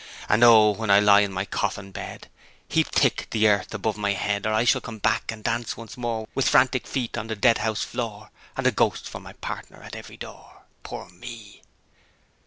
[0.27, 2.27] And, oh, when I lie in my coffin bed,
[2.67, 4.47] Heap thick the earth above my head!
[4.47, 7.83] Or I shall come back, and dance once more, With frantic feet on the Deadhouse
[7.83, 11.61] floor, And a ghost for a partner at every door Poor me!